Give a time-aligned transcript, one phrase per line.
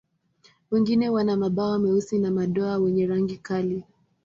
[0.71, 3.83] Wengine wana mabawa meusi na madoa wenye rangi kali.